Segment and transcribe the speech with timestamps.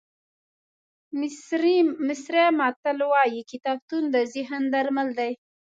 [2.07, 5.31] مصري متل وایي کتابتون د ذهن درمل دی.